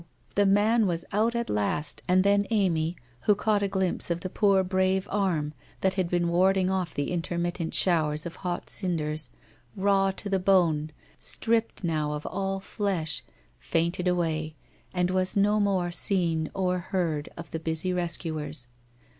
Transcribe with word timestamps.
The 0.33 0.47
man 0.47 0.87
was 0.87 1.05
out 1.11 1.35
at 1.35 1.47
last, 1.47 2.01
and 2.07 2.23
then 2.23 2.47
Amy, 2.49 2.95
who 3.27 3.35
caught 3.35 3.61
a 3.61 3.67
glimpse 3.67 4.09
of 4.09 4.21
the 4.21 4.31
poor 4.31 4.63
brave 4.63 5.07
arm 5.11 5.53
that 5.81 5.93
had 5.93 6.09
been 6.09 6.29
warding 6.29 6.71
oft' 6.71 6.95
the 6.95 7.11
intermittent 7.11 7.75
shower 7.75 8.15
of 8.25 8.37
hot 8.37 8.67
cinders, 8.67 9.29
raw 9.75 10.09
to 10.09 10.27
the 10.27 10.39
bone, 10.39 10.89
stripped 11.19 11.83
now 11.83 12.13
of 12.13 12.25
all 12.25 12.59
flesh, 12.59 13.21
fainted 13.59 14.07
away, 14.07 14.55
and 14.91 15.11
was 15.11 15.37
no 15.37 15.59
more 15.59 15.91
seen 15.91 16.49
or 16.55 16.79
heard 16.79 17.29
of 17.37 17.51
the 17.51 17.59
busy 17.59 17.93
rescuers. 17.93 18.69